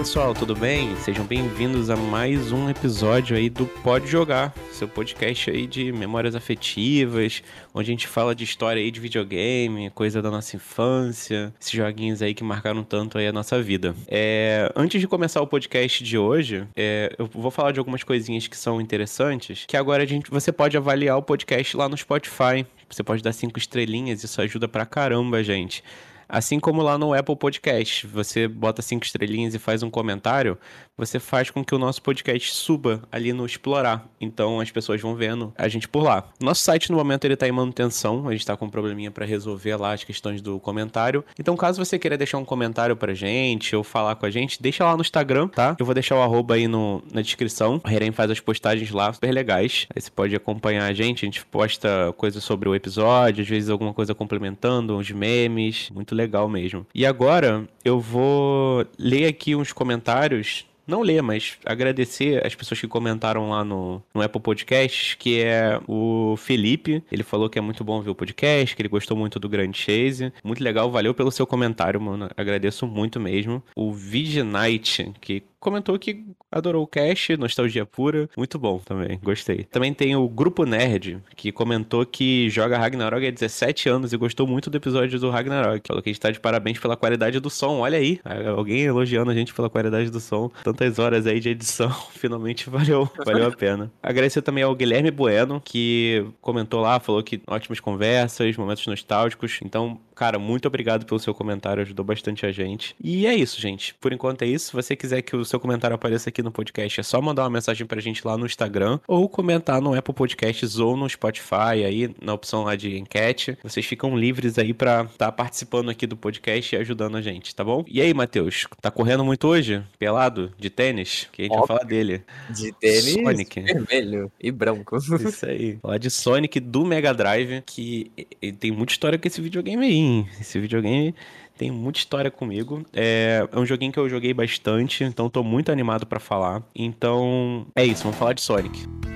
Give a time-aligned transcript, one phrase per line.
[0.00, 0.96] pessoal, tudo bem?
[0.96, 6.34] Sejam bem-vindos a mais um episódio aí do Pode Jogar, seu podcast aí de memórias
[6.34, 7.42] afetivas,
[7.74, 12.22] onde a gente fala de história aí de videogame, coisa da nossa infância, esses joguinhos
[12.22, 13.94] aí que marcaram tanto aí a nossa vida.
[14.08, 18.46] É, antes de começar o podcast de hoje, é, eu vou falar de algumas coisinhas
[18.46, 22.64] que são interessantes, que agora a gente, você pode avaliar o podcast lá no Spotify.
[22.88, 25.84] Você pode dar cinco estrelinhas, isso ajuda pra caramba, gente.
[26.32, 30.56] Assim como lá no Apple Podcast, você bota cinco estrelinhas e faz um comentário,
[30.96, 34.06] você faz com que o nosso podcast suba ali no explorar.
[34.20, 36.28] Então as pessoas vão vendo a gente por lá.
[36.40, 39.26] Nosso site no momento ele tá em manutenção, a gente tá com um probleminha para
[39.26, 41.24] resolver lá as questões do comentário.
[41.36, 44.84] Então caso você queira deixar um comentário pra gente ou falar com a gente, deixa
[44.84, 45.74] lá no Instagram, tá?
[45.80, 47.80] Eu vou deixar o arroba aí no, na descrição.
[47.82, 49.88] A Heren faz as postagens lá super legais.
[49.92, 53.68] Aí você pode acompanhar a gente, a gente posta coisas sobre o episódio, às vezes
[53.68, 56.86] alguma coisa complementando, uns memes, muito legal mesmo.
[56.94, 62.88] E agora eu vou ler aqui uns comentários não ler, mas agradecer as pessoas que
[62.88, 67.02] comentaram lá no, no Apple Podcasts, que é o Felipe.
[67.10, 69.72] Ele falou que é muito bom ver o podcast, que ele gostou muito do Grand
[69.72, 70.32] Chase.
[70.42, 72.28] Muito legal, valeu pelo seu comentário, mano.
[72.36, 73.62] Agradeço muito mesmo.
[73.76, 78.28] O Viginite, que comentou que adorou o cast, nostalgia pura.
[78.36, 79.64] Muito bom também, gostei.
[79.64, 84.46] Também tem o Grupo Nerd, que comentou que joga Ragnarok há 17 anos e gostou
[84.46, 85.86] muito do episódio do Ragnarok.
[85.86, 87.80] Falou que a gente tá de parabéns pela qualidade do som.
[87.80, 88.20] Olha aí,
[88.56, 90.50] alguém elogiando a gente pela qualidade do som.
[90.64, 93.92] Tantas horas aí de edição, finalmente valeu, valeu a pena.
[94.02, 99.60] Agradecer também ao Guilherme Bueno, que comentou lá, falou que ótimas conversas, momentos nostálgicos.
[99.62, 102.96] Então, cara, muito obrigado pelo seu comentário, ajudou bastante a gente.
[103.02, 103.94] E é isso, gente.
[103.94, 104.66] Por enquanto é isso.
[104.66, 107.50] Se você quiser que o seu comentário apareça aqui no podcast, é só mandar uma
[107.50, 112.14] mensagem pra gente lá no Instagram ou comentar no Apple Podcasts ou no Spotify aí,
[112.22, 113.58] na opção lá de enquete.
[113.62, 117.54] Vocês ficam livres aí pra estar tá participando aqui do podcast e ajudando a gente,
[117.54, 117.84] tá bom?
[117.88, 119.82] E aí, Matheus, tá correndo muito hoje?
[119.98, 120.52] Pelado?
[120.56, 121.28] De tênis?
[121.32, 121.66] Que a gente Óbvio.
[121.66, 122.22] vai falar dele.
[122.48, 123.60] De tênis Sonic.
[123.60, 124.96] vermelho e branco.
[125.20, 125.78] Isso aí.
[125.82, 128.12] Falar de Sonic do Mega Drive, que
[128.60, 130.28] tem muita história com esse videogame aí, hein?
[130.40, 131.12] Esse videogame
[131.56, 132.84] tem muita história comigo.
[132.92, 136.62] É, é um joguinho que eu joguei bastante, então tô muito animado para falar.
[136.74, 139.09] Então, é isso, vamos falar de Sonic.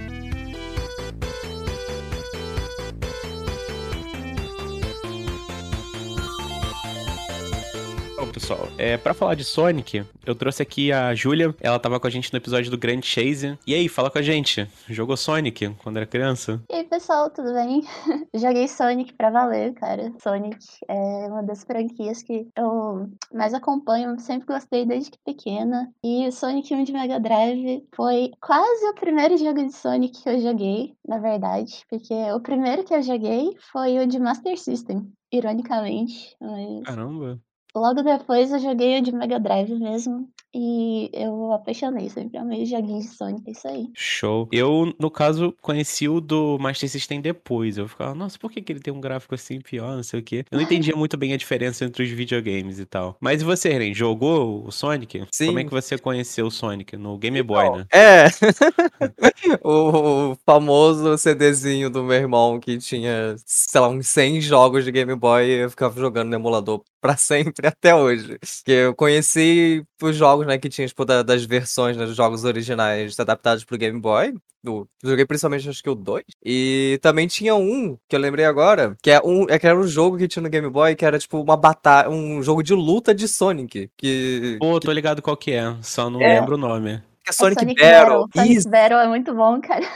[8.45, 8.69] Pessoal.
[8.77, 11.55] É, para falar de Sonic, eu trouxe aqui a Júlia.
[11.61, 13.59] Ela tava com a gente no episódio do Grand Chase.
[13.67, 14.69] E aí, fala com a gente.
[14.87, 16.63] Jogou Sonic quando era criança?
[16.71, 17.83] E aí, pessoal, tudo bem?
[18.35, 20.13] Joguei Sonic pra valer, cara.
[20.23, 24.21] Sonic é uma das franquias que eu mais acompanho.
[24.21, 25.91] Sempre gostei desde pequena.
[26.05, 30.39] E Sonic 1 de Mega Drive foi quase o primeiro jogo de Sonic que eu
[30.39, 31.83] joguei, na verdade.
[31.89, 36.37] Porque o primeiro que eu joguei foi o de Master System ironicamente.
[36.39, 36.85] Mas...
[36.85, 37.41] Caramba.
[37.77, 40.29] Logo depois eu joguei o de Mega Drive mesmo.
[40.57, 43.89] E eu apaixonei, sempre amei joguinhos de Sonic, é isso aí.
[43.93, 44.49] Show.
[44.53, 47.77] Eu, no caso, conheci o do Master System depois.
[47.77, 50.23] Eu ficava, nossa, por que, que ele tem um gráfico assim pior, não sei o
[50.23, 50.45] quê.
[50.49, 53.17] Eu não entendia muito bem a diferença entre os videogames e tal.
[53.21, 55.27] Mas e você, Ren, jogou o Sonic?
[55.33, 55.47] Sim.
[55.47, 56.97] Como é que você conheceu o Sonic?
[56.97, 57.87] No Game Boy, né?
[57.93, 58.27] É.
[59.65, 65.17] o famoso CDzinho do meu irmão que tinha, sei lá, uns 100 jogos de Game
[65.17, 68.39] Boy e eu ficava jogando no emulador pra sempre até hoje.
[68.65, 72.45] Que eu conheci os jogos, né, que tinha, tipo, da, das versões, né, dos jogos
[72.45, 74.35] originais adaptados pro Game Boy.
[74.63, 76.25] Do, joguei principalmente, acho que o 2.
[76.43, 79.87] E também tinha um, que eu lembrei agora, que, é um, é que era um
[79.87, 83.15] jogo que tinha no Game Boy, que era, tipo, uma batalha, um jogo de luta
[83.15, 83.91] de Sonic.
[83.99, 86.41] Que, Pô, tô ligado qual que é, só não é.
[86.41, 87.03] lembro o nome.
[87.23, 88.29] Que é Sonic, Sonic Battle.
[88.29, 88.47] Battle.
[88.47, 89.87] Sonic Battle é muito bom, cara.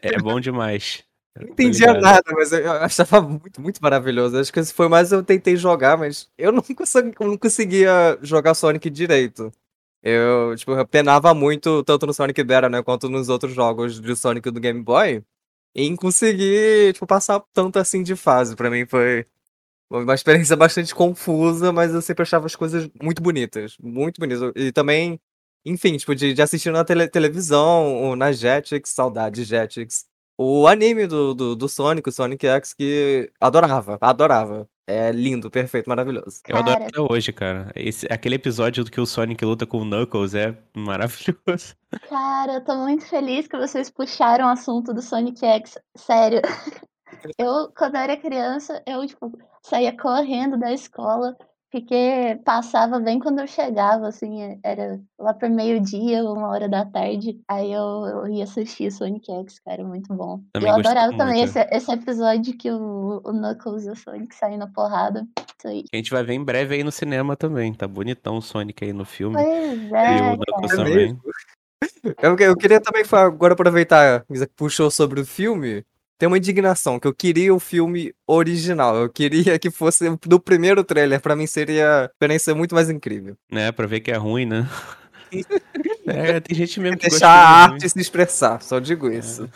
[0.00, 1.02] É bom demais.
[1.34, 4.38] Não entendia nada, mas eu achava muito, muito maravilhoso.
[4.38, 8.54] Acho que esse foi mais eu tentei jogar, mas eu não, consegui, não conseguia jogar
[8.54, 9.50] Sonic direito.
[10.02, 14.16] Eu, tipo, eu penava muito, tanto no Sonic Battle, né, quanto nos outros jogos de
[14.16, 15.24] Sonic do Game Boy,
[15.74, 18.56] em conseguir, tipo, passar tanto assim de fase.
[18.56, 19.26] Pra mim foi
[19.90, 23.76] uma experiência bastante confusa, mas eu sempre achava as coisas muito bonitas.
[23.80, 24.52] Muito bonitas.
[24.56, 25.20] E também,
[25.64, 30.06] enfim, tipo, de, de assistir na tele, televisão, ou na Jetix, saudade Jetix.
[30.44, 34.68] O anime do, do, do Sonic, o Sonic X, que adorava, adorava.
[34.88, 36.40] É lindo, perfeito, maravilhoso.
[36.48, 37.70] Eu adoro até hoje, cara.
[37.76, 41.76] Esse, aquele episódio do que o Sonic luta com o Knuckles é maravilhoso.
[42.08, 45.78] Cara, eu tô muito feliz que vocês puxaram o assunto do Sonic X.
[45.96, 46.42] Sério.
[47.38, 49.30] Eu, quando eu era criança, eu, tipo,
[49.62, 51.36] saía correndo da escola
[51.72, 57.40] porque passava bem quando eu chegava, assim, era lá por meio-dia, uma hora da tarde.
[57.48, 60.42] Aí eu, eu ia assistir Sonic X, cara, muito bom.
[60.52, 64.58] Também eu adorava também esse, esse, episódio que o, o Knuckles e o Sonic saem
[64.58, 65.26] na porrada.
[65.38, 65.84] Isso aí.
[65.90, 67.72] A gente vai ver em breve aí no cinema também.
[67.72, 69.42] Tá bonitão o Sonic aí no filme.
[69.42, 70.72] Pois E é, o Knuckles.
[70.72, 71.18] É também.
[72.20, 74.24] Eu, eu queria também fa- agora aproveitar
[74.56, 75.84] puxou sobre o filme.
[76.22, 78.94] Tem uma indignação que eu queria o filme original.
[78.94, 81.20] Eu queria que fosse do primeiro trailer.
[81.20, 83.36] Pra mim seria a experiência muito mais incrível.
[83.50, 84.68] Né, pra ver que é ruim, né?
[86.06, 88.62] é, tem gente mesmo que Deixar gosta a arte se expressar.
[88.62, 89.50] Só digo isso.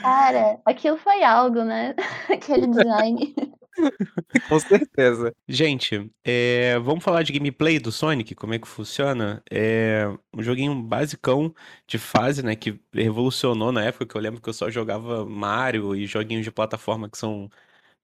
[0.00, 1.96] Cara, aquilo foi algo, né?
[2.30, 3.34] Aquele design.
[4.48, 5.34] Com certeza.
[5.48, 9.42] Gente, é, vamos falar de gameplay do Sonic, como é que funciona?
[9.50, 11.54] É um joguinho basicão
[11.86, 15.94] de fase, né, que revolucionou na época, que eu lembro que eu só jogava Mario
[15.96, 17.50] e joguinhos de plataforma que são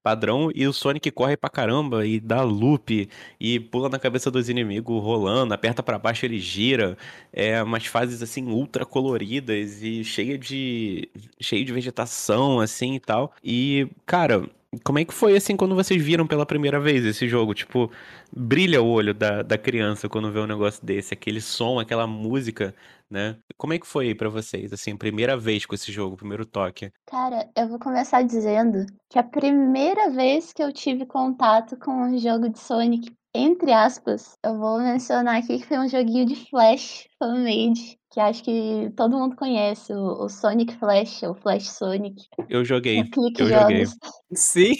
[0.03, 3.09] padrão, e o Sonic corre pra caramba e dá loop
[3.39, 6.97] e pula na cabeça dos inimigos rolando, aperta pra baixo ele gira,
[7.33, 11.09] é umas fases assim ultra coloridas e cheia de
[11.41, 13.33] cheio de vegetação assim e tal.
[13.43, 14.49] E, cara,
[14.83, 17.53] como é que foi assim quando vocês viram pela primeira vez esse jogo?
[17.53, 17.91] Tipo,
[18.35, 22.73] brilha o olho da, da criança quando vê um negócio desse, aquele som, aquela música,
[23.09, 23.37] né?
[23.57, 26.91] Como é que foi pra vocês, assim, primeira vez com esse jogo, primeiro toque?
[27.05, 32.17] Cara, eu vou começar dizendo que a primeira vez que eu tive contato com um
[32.17, 37.07] jogo de Sonic, entre aspas, eu vou mencionar aqui que foi um joguinho de Flash
[37.17, 42.63] fan-made, que acho que todo mundo conhece, o, o Sonic Flash, ou Flash Sonic, Eu
[42.63, 43.85] joguei, o eu joguei.
[43.85, 43.97] Jogos.
[44.35, 44.73] Sim.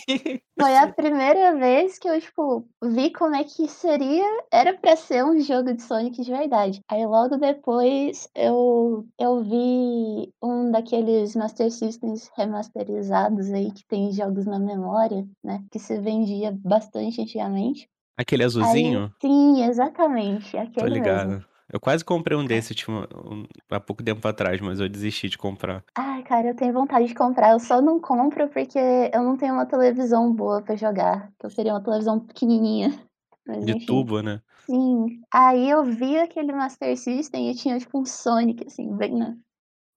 [0.60, 5.26] Foi a primeira vez que eu, tipo, vi como é que seria, era pra ser
[5.26, 6.80] um jogo de Sonic de verdade.
[6.88, 14.46] Aí logo depois eu, eu vi um daqueles Master Systems remasterizados aí, que tem jogos
[14.46, 15.64] na memória, né?
[15.72, 17.90] Que se vendia bastante antigamente.
[18.18, 19.14] Aquele Aí, azulzinho?
[19.22, 20.94] sim, exatamente, Tô aquele mesmo.
[20.94, 21.46] ligado.
[21.72, 25.38] Eu quase comprei um desse tipo, um- há pouco tempo atrás, mas eu desisti de
[25.38, 25.84] comprar.
[25.96, 27.52] Ai, cara, eu tenho vontade de comprar.
[27.54, 31.32] Eu só não compro porque eu não tenho uma televisão boa pra jogar.
[31.42, 32.90] Eu queria uma televisão pequenininha.
[33.48, 33.86] Mas De enfim.
[33.86, 34.40] tubo, né?
[34.70, 35.22] Sim.
[35.34, 39.36] Aí eu vi aquele Master System e tinha tipo um Sonic, assim, bem na,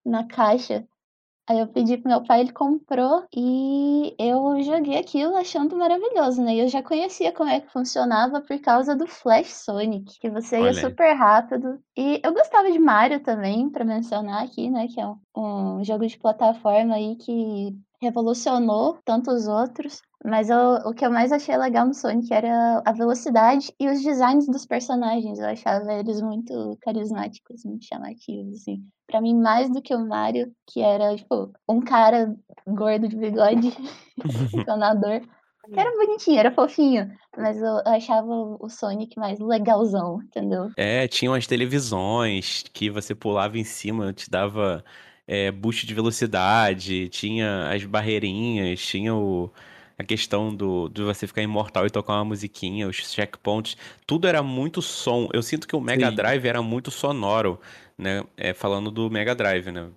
[0.04, 0.86] na caixa.
[1.48, 6.56] Aí eu pedi pro meu pai, ele comprou e eu joguei aquilo achando maravilhoso, né?
[6.56, 10.56] E eu já conhecia como é que funcionava por causa do Flash Sonic, que você
[10.56, 10.76] ia Olha aí.
[10.76, 11.78] super rápido.
[11.96, 14.88] E eu gostava de Mario também, pra mencionar aqui, né?
[14.88, 20.02] Que é um, um jogo de plataforma aí que revolucionou tantos outros.
[20.26, 24.02] Mas eu- o que eu mais achei legal no Sonic era a velocidade e os
[24.02, 25.38] designs dos personagens.
[25.38, 28.82] Eu achava eles muito carismáticos, muito chamativos, assim.
[29.06, 32.34] Pra mim, mais do que o Mario, que era, tipo, um cara
[32.66, 33.72] gordo de bigode,
[34.52, 35.20] encanador.
[35.72, 37.10] Que era bonitinho, era fofinho.
[37.36, 40.70] Mas eu eu achava o Sonic mais legalzão, entendeu?
[40.76, 44.84] É, tinha umas televisões que você pulava em cima, te dava
[45.26, 49.50] é, boost de velocidade, tinha as barreirinhas, tinha o,
[49.98, 53.76] a questão do, de você ficar imortal e tocar uma musiquinha, os checkpoints,
[54.06, 55.28] tudo era muito som.
[55.32, 56.14] Eu sinto que o Mega Sim.
[56.14, 57.60] Drive era muito sonoro,
[57.96, 58.24] né?
[58.36, 59.90] É, falando do Mega Drive, né?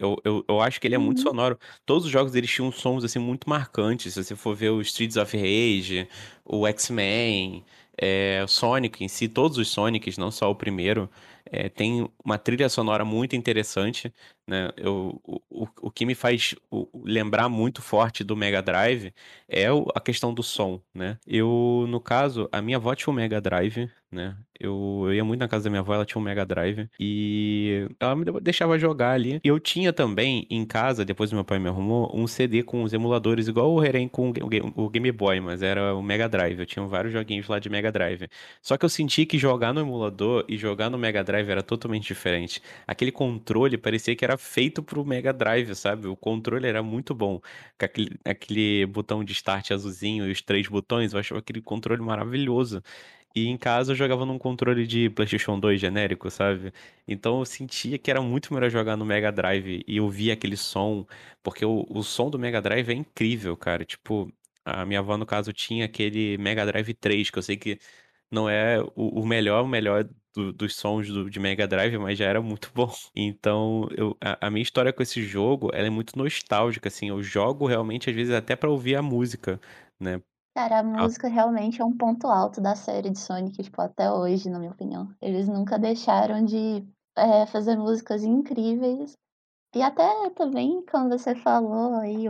[0.00, 1.22] Eu, eu, eu acho que ele é muito Uhum.
[1.22, 1.58] sonoro.
[1.84, 4.14] Todos os jogos eles tinham sons assim muito marcantes.
[4.14, 6.08] Se você for ver o Streets of Rage,
[6.44, 7.64] o X-Men,
[8.00, 11.10] é, o Sonic em si, todos os Sonics, não só o primeiro,
[11.44, 14.12] é, tem uma trilha sonora muito interessante,
[14.46, 14.70] né?
[14.76, 16.54] Eu, o, o, o que me faz
[16.94, 19.12] lembrar muito forte do Mega Drive
[19.48, 21.18] é a questão do som, né?
[21.26, 24.36] Eu, no caso, a minha avó tinha um Mega Drive, né?
[24.58, 27.88] Eu, eu ia muito na casa da minha avó, ela tinha um Mega Drive e
[28.00, 29.40] ela me deixava jogar ali.
[29.44, 32.92] E eu tinha também em casa, depois meu pai me arrumou, um CD com os
[32.92, 34.32] emuladores, igual o Heren com
[34.74, 36.58] o Game Boy, mas era o Mega Drive.
[36.58, 38.28] Eu tinha vários joguinhos lá de Mega Drive.
[38.62, 42.06] Só que eu senti que jogar no emulador e jogar no Mega Drive era totalmente
[42.06, 42.62] diferente.
[42.86, 46.06] Aquele controle parecia que era feito pro Mega Drive, sabe?
[46.06, 47.40] O controle era muito bom.
[47.78, 52.02] Com aquele, aquele botão de start azulzinho e os três botões, eu achava aquele controle
[52.02, 52.82] maravilhoso.
[53.34, 56.72] E em casa eu jogava num controle de PlayStation 2 genérico, sabe?
[57.06, 61.06] Então eu sentia que era muito melhor jogar no Mega Drive e ouvir aquele som,
[61.42, 63.84] porque o, o som do Mega Drive é incrível, cara.
[63.84, 64.32] Tipo,
[64.64, 67.78] a minha avó, no caso, tinha aquele Mega Drive 3, que eu sei que
[68.30, 72.18] não é o, o melhor, o melhor do- dos sons do- de Mega Drive, mas
[72.18, 72.92] já era muito bom.
[73.14, 77.08] Então, eu, a, a minha história com esse jogo, ela é muito nostálgica, assim.
[77.08, 79.60] Eu jogo realmente, às vezes, até pra ouvir a música,
[80.00, 80.22] né?
[80.54, 81.02] Cara, a Ah.
[81.02, 84.72] música realmente é um ponto alto da série de Sonic, tipo, até hoje, na minha
[84.72, 85.14] opinião.
[85.20, 89.12] Eles nunca deixaram de é, fazer músicas incríveis.
[89.74, 92.26] E até também, quando você falou aí,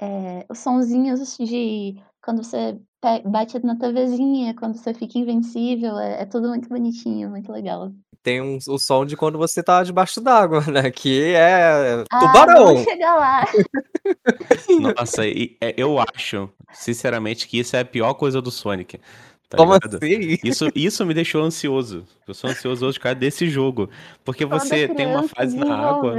[0.00, 2.80] é, os sonzinhos de quando você
[3.24, 7.92] bate na TVzinha, quando você fica invencível, é, é tudo muito bonitinho, muito legal.
[8.22, 10.90] Tem um, o som de quando você tá debaixo d'água, né?
[10.90, 12.66] Que é Ah, tubarão.
[12.66, 13.44] vamos chegar lá.
[14.98, 19.00] Nossa, e- é, eu acho, sinceramente, que isso é a pior coisa do Sonic.
[19.48, 19.96] Tá Como ligado?
[19.96, 20.38] assim?
[20.44, 22.04] Isso, isso me deixou ansioso.
[22.26, 23.88] Eu sou ansioso hoje por causa desse jogo.
[24.22, 26.14] Porque Toda você tem uma fase na água.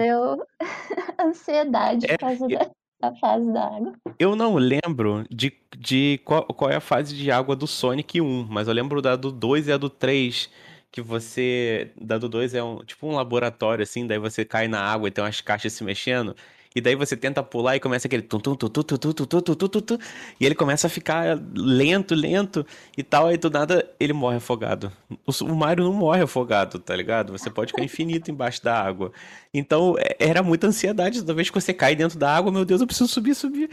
[1.20, 3.94] ansiedade É, por causa da, da fase da água.
[4.20, 8.48] Eu não lembro de, de qual, qual é a fase de água do Sonic 1,
[8.50, 10.50] mas eu lembro da do 2 e a do 3.
[10.92, 11.92] Que você.
[12.02, 15.12] Da do 2 é um, tipo um laboratório, assim, daí você cai na água e
[15.12, 16.36] tem umas caixas se mexendo.
[16.76, 19.42] E daí você tenta pular e começa aquele tum tum tum tum tum tum tum
[19.42, 19.98] tum tum tum
[20.40, 22.64] e ele começa a ficar lento, lento
[22.96, 24.92] e tal, aí do nada ele morre afogado.
[25.26, 27.32] O, Mario não morre afogado, tá ligado?
[27.32, 29.12] Você pode ficar infinito embaixo da água.
[29.52, 32.82] Então é- era muita ansiedade toda vez que você cai dentro da água, meu Deus,
[32.82, 33.70] eu preciso subir, subir.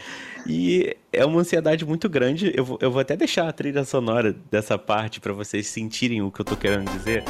[0.46, 2.50] E é uma ansiedade muito grande.
[2.56, 6.30] Eu vou, eu vou até deixar a trilha sonora dessa parte pra vocês sentirem o
[6.30, 7.22] que eu tô querendo dizer.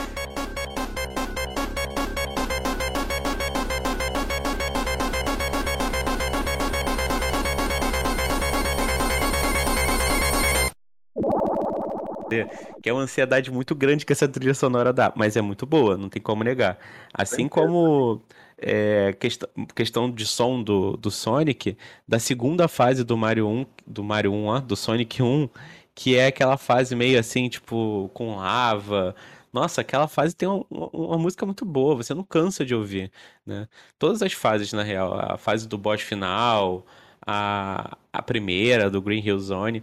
[12.83, 15.97] Que é uma ansiedade muito grande que essa trilha sonora dá, mas é muito boa,
[15.97, 16.79] não tem como negar.
[17.13, 18.21] Assim como
[18.59, 21.77] é, questão, questão de som do, do Sonic,
[22.07, 25.49] da segunda fase do Mario 1, do Mario 1, ó, do Sonic 1,
[25.95, 29.15] que é aquela fase meio assim, tipo, com lava.
[29.53, 33.11] Nossa, aquela fase tem uma, uma- uma música muito boa, você não cansa de ouvir,
[33.47, 33.67] né?
[33.99, 36.85] Todas as fases, na real, a fase do boss final,
[37.27, 39.83] a, a primeira, do Green Hill Zone.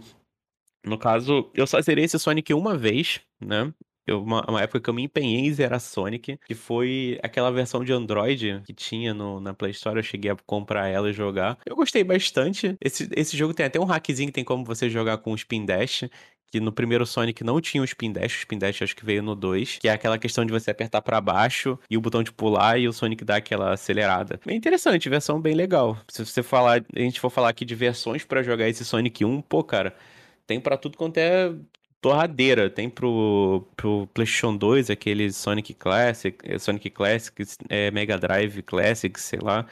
[0.84, 3.72] No caso, eu só zerei esse Sonic uma vez, né?
[4.06, 7.82] Eu, uma, uma época que eu me empenhei em zerar Sonic, que foi aquela versão
[7.82, 11.58] de Android que tinha no, na Play Store, eu cheguei a comprar ela e jogar.
[11.64, 12.76] Eu gostei bastante.
[12.82, 15.64] Esse, esse jogo tem até um hackzinho que tem como você jogar com o Spin
[15.64, 16.04] Dash.
[16.52, 19.24] Que no primeiro Sonic não tinha o Spin Dash, o Spin Dash acho que veio
[19.24, 22.30] no 2, que é aquela questão de você apertar pra baixo e o botão de
[22.30, 24.38] pular e o Sonic dá aquela acelerada.
[24.46, 25.98] Bem interessante, versão bem legal.
[26.06, 29.42] Se você falar, a gente for falar aqui de versões pra jogar esse Sonic 1,
[29.42, 29.96] pô, cara,
[30.46, 31.54] tem pra tudo quanto é
[32.00, 32.68] torradeira.
[32.70, 39.18] Tem pro, pro PlayStation 2, aquele Sonic Classic, eh, Sonic Classics, é, Mega Drive Classic,
[39.20, 39.66] sei lá.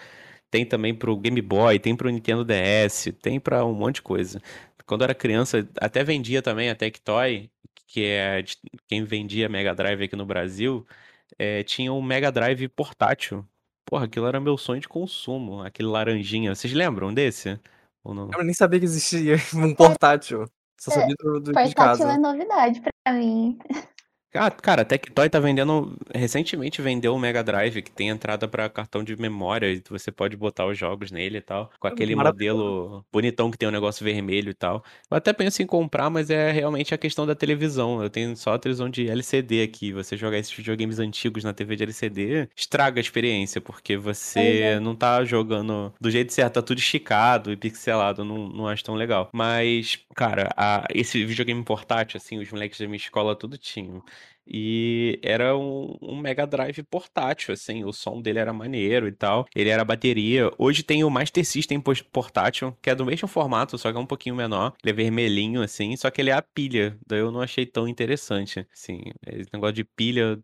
[0.50, 4.40] Tem também pro Game Boy, tem pro Nintendo DS, tem pra um monte de coisa.
[4.86, 7.50] Quando eu era criança, até vendia também a Tectoy,
[7.86, 8.56] que é de-
[8.88, 10.86] quem vendia Mega Drive aqui no Brasil,
[11.38, 13.46] eh, tinha um Mega Drive portátil.
[13.86, 16.54] Porra, aquilo era meu sonho de consumo, aquele laranjinha.
[16.54, 17.58] Vocês lembram desse?
[18.04, 18.30] Ou não?
[18.32, 20.46] Eu nem sabia que existia um portátil.
[20.82, 22.12] Só É, sabia do, do de casa.
[22.12, 23.56] é novidade pra mim.
[24.34, 25.94] Ah, cara, a Tectoy tá vendendo.
[26.14, 30.38] Recentemente vendeu o Mega Drive, que tem entrada pra cartão de memória, e você pode
[30.38, 31.70] botar os jogos nele e tal.
[31.78, 32.58] Com aquele Maravilhoso.
[32.58, 34.82] modelo bonitão que tem um negócio vermelho e tal.
[35.10, 38.02] Eu até penso em comprar, mas é realmente a questão da televisão.
[38.02, 39.92] Eu tenho só a televisão de LCD aqui.
[39.92, 44.80] Você jogar esses videogames antigos na TV de LCD, estraga a experiência, porque você é.
[44.80, 48.94] não tá jogando do jeito certo, tá tudo esticado e pixelado, não, não acho tão
[48.94, 49.28] legal.
[49.30, 54.02] Mas, cara, a- esse videogame portátil, assim, os moleques da minha escola tudo tinham.
[54.46, 59.46] E era um, um Mega Drive portátil, assim, o som dele era maneiro e tal.
[59.54, 60.50] Ele era bateria.
[60.58, 61.80] Hoje tem o Master System
[62.12, 64.72] portátil, que é do mesmo formato, só que é um pouquinho menor.
[64.82, 66.96] Ele é vermelhinho, assim, só que ele é a pilha.
[67.06, 69.00] Daí eu não achei tão interessante, assim.
[69.26, 70.38] Esse negócio de pilha,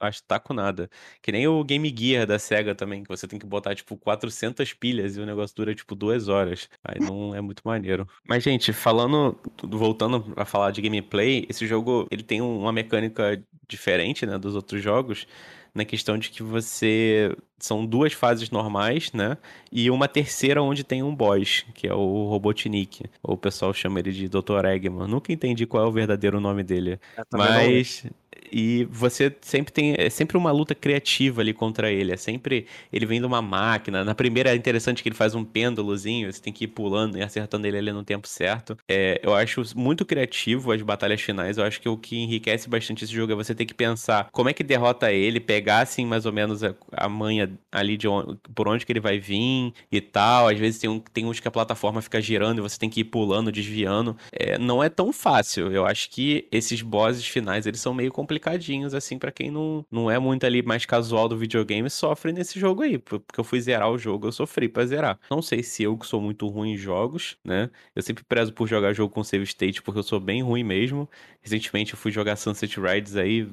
[0.00, 0.88] acho que tá com nada.
[1.22, 4.72] Que nem o Game Gear da SEGA também, que você tem que botar, tipo, 400
[4.72, 6.68] pilhas e o negócio dura, tipo, duas horas.
[6.84, 8.08] Aí não é muito maneiro.
[8.28, 13.39] Mas, gente, falando, voltando a falar de gameplay, esse jogo, ele tem um- uma mecânica
[13.68, 15.26] diferente, né, dos outros jogos,
[15.74, 17.34] na questão de que você...
[17.58, 19.36] São duas fases normais, né?
[19.70, 23.04] E uma terceira onde tem um boss, que é o Robotnik.
[23.22, 24.64] Ou o pessoal chama ele de Dr.
[24.64, 25.06] Eggman.
[25.06, 26.98] Nunca entendi qual é o verdadeiro nome dele.
[27.30, 28.06] Não- Mas
[28.52, 33.06] e você sempre tem é sempre uma luta criativa ali contra ele, é sempre ele
[33.06, 34.04] vem de uma máquina.
[34.04, 37.22] Na primeira é interessante que ele faz um pêndulozinho, você tem que ir pulando e
[37.22, 38.76] acertando ele ali no tempo certo.
[38.88, 41.58] É, eu acho muito criativo as batalhas finais.
[41.58, 44.48] Eu acho que o que enriquece bastante esse jogo é você ter que pensar como
[44.48, 48.36] é que derrota ele, pegar assim mais ou menos a, a manha ali de on-
[48.54, 50.48] por onde que ele vai vir e tal.
[50.48, 53.00] Às vezes tem, um, tem uns que a plataforma fica girando e você tem que
[53.00, 54.16] ir pulando, desviando.
[54.32, 55.72] É, não é tão fácil.
[55.72, 60.10] Eu acho que esses bosses finais, eles são meio complicadinhos, assim, pra quem não, não
[60.10, 62.98] é muito ali mais casual do videogame, sofre nesse jogo aí.
[62.98, 65.18] por- Porque eu fui zerar o jogo, eu sofri pra zerar.
[65.30, 67.70] Não sei se eu que sou muito ruim em jogos, né?
[67.94, 71.08] Eu sempre prezo por jogar jogo com save state, porque eu sou bem ruim mesmo.
[71.42, 73.48] Recentemente eu fui jogar Sunset Riders aí,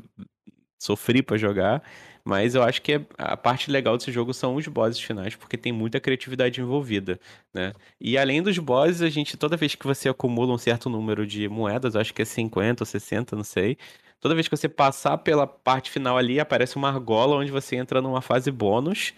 [0.79, 1.83] sofri pra jogar.
[2.23, 5.71] Mas eu acho que a parte legal desse jogo são os bosses finais, porque tem
[5.71, 7.17] muita criatividade envolvida,
[7.53, 7.71] né?
[8.01, 11.47] E além dos bosses, a gente, toda vez que você acumula um certo número de
[11.47, 13.77] moedas, acho que é 50 ou 60, não sei.
[14.19, 18.01] Toda vez que você passar pela parte final ali, aparece uma argola onde você entra
[18.01, 19.13] numa fase bônus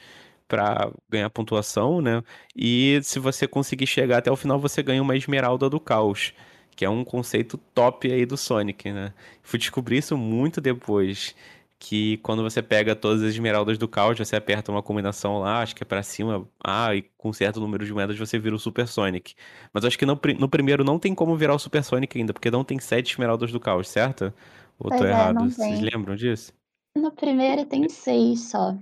[0.47, 2.23] para ganhar pontuação, né?
[2.55, 6.33] E se você conseguir chegar até o final, você ganha uma esmeralda do caos,
[6.75, 9.13] que é um conceito top aí do Sonic, né?
[9.43, 11.35] Fui descobrir isso muito depois,
[11.79, 15.75] que quando você pega todas as esmeraldas do caos, você aperta uma combinação lá, acho
[15.75, 18.87] que é para cima, ah, e com certo número de moedas você vira o Super
[18.87, 19.33] Sonic.
[19.71, 22.51] Mas acho que no, no primeiro não tem como virar o Super Sonic ainda, porque
[22.51, 24.33] não tem sete esmeraldas do caos, certo?
[24.79, 25.49] Ou Pois tô é, errado?
[25.49, 26.53] Vocês lembram disso?
[26.95, 28.77] No primeiro tem seis só.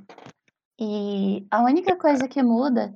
[0.79, 2.93] E a única coisa que muda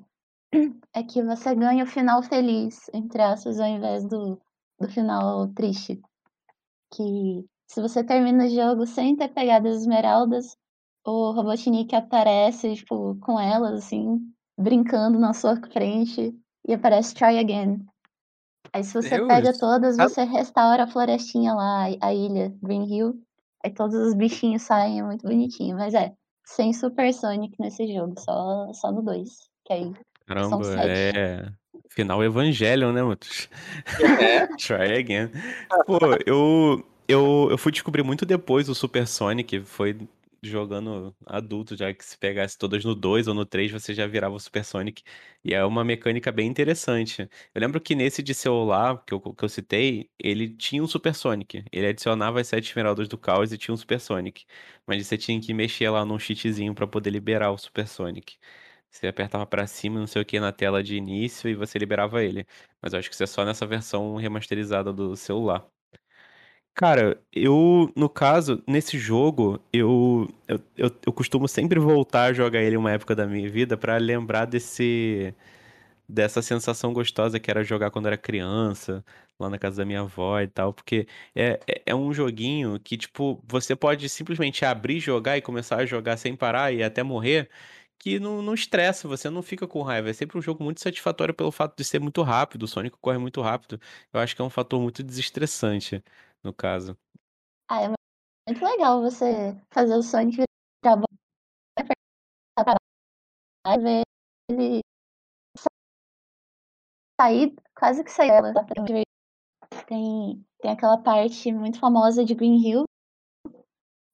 [0.93, 4.39] é que você ganha o final feliz, entre aspas, ao invés do,
[4.79, 5.99] do final triste.
[6.93, 10.55] Que se você termina o jogo sem ter pegado as esmeraldas,
[11.05, 14.19] o Robotnik aparece, tipo, com elas, assim,
[14.59, 17.85] brincando na sua frente e aparece Try Again.
[18.73, 19.57] Aí se você pega Deus.
[19.57, 20.07] todas, Ah.
[20.07, 23.19] você restaura a florestinha lá, a- ilha, Green Hill.
[23.63, 25.75] Aí todos os bichinhos saem, é muito bonitinho.
[25.77, 26.13] Mas é,
[26.45, 29.29] sem Super Sonic nesse jogo, só, só no 2.
[29.65, 29.91] Que aí
[30.25, 31.17] Caramba, sete.
[31.17, 31.45] é.
[31.89, 33.49] Final Evangelion, né, Mutus?
[34.21, 34.47] É.
[34.57, 35.29] Try again.
[35.85, 39.97] Pô, eu, eu, eu fui descobrir muito depois o Super Sonic, foi
[40.43, 44.35] jogando adulto, já que se pegasse todas no 2 ou no 3, você já virava
[44.35, 45.03] o Super Sonic.
[45.43, 47.29] E é uma mecânica bem interessante.
[47.53, 51.13] Eu lembro que nesse de celular que eu, que eu citei, ele tinha um Super
[51.15, 51.63] Sonic.
[51.71, 54.45] Ele adicionava as sete esmeraldas do caos e tinha um Super Sonic.
[54.85, 58.37] Mas você tinha que mexer lá num cheatzinho pra poder liberar o Super Sonic.
[58.89, 62.23] Você apertava pra cima, não sei o que, na tela de início e você liberava
[62.23, 62.45] ele.
[62.81, 65.65] Mas eu acho que isso é só nessa versão remasterizada do celular.
[66.73, 72.61] Cara, eu, no caso, nesse jogo, eu, eu, eu, eu costumo sempre voltar a jogar
[72.61, 75.35] ele uma época da minha vida pra lembrar desse,
[76.09, 79.05] dessa sensação gostosa que era jogar quando era criança,
[79.39, 82.97] lá na casa da minha avó e tal, porque é, é, é um joguinho que,
[82.97, 87.49] tipo, você pode simplesmente abrir, jogar e começar a jogar sem parar e até morrer,
[87.99, 90.09] que não, não estressa, você não fica com raiva.
[90.09, 93.17] É sempre um jogo muito satisfatório pelo fato de ser muito rápido, o Sonic corre
[93.17, 93.79] muito rápido.
[94.13, 96.03] Eu acho que é um fator muito desestressante,
[96.43, 96.97] no caso.
[97.69, 100.97] Ah, é muito legal você fazer o Sonic virar
[103.67, 104.01] e ver
[104.49, 104.81] ele
[107.19, 108.53] sair, quase que sair dela.
[109.87, 112.85] Tem, tem aquela parte muito famosa de Green Hill,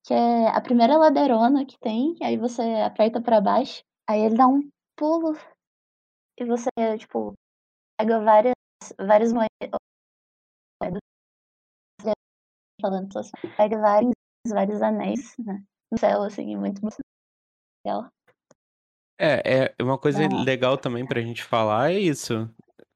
[0.06, 4.36] que é a primeira ladeirona que tem, e aí você aperta pra baixo, aí ele
[4.36, 5.34] dá um pulo
[6.40, 7.34] e você, tipo,
[7.98, 8.54] pega várias,
[9.00, 9.80] várias moedas.
[12.82, 14.14] Falando assim, pega vários,
[14.48, 15.64] vários anéis, né?
[15.92, 16.82] No céu, assim, muito
[17.86, 18.10] legal.
[19.20, 20.44] É, é uma coisa Ah.
[20.44, 22.48] legal também pra gente falar é isso,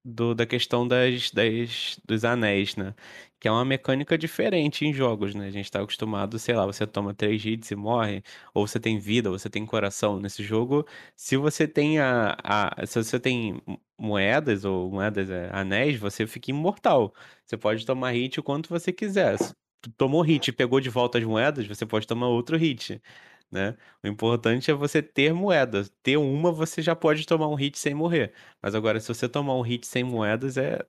[0.06, 2.94] do, da questão das, das, dos anéis, né?
[3.40, 5.48] Que é uma mecânica diferente em jogos, né?
[5.48, 9.00] A gente tá acostumado, sei lá, você toma três hits e morre, ou você tem
[9.00, 10.20] vida, ou você tem coração.
[10.20, 13.60] Nesse jogo, se você tem a, a se você tem
[13.98, 17.14] moedas ou moedas, é, anéis, você fica imortal.
[17.46, 19.38] Você pode tomar hit o quanto você quiser.
[19.98, 23.02] Tomou hit e pegou de volta as moedas, você pode tomar outro hit,
[23.52, 23.76] né?
[24.04, 25.90] O importante é você ter moedas.
[26.04, 28.34] Ter uma, você já pode tomar um hit sem morrer.
[28.62, 30.80] Mas agora, se você tomar um hit sem moedas, é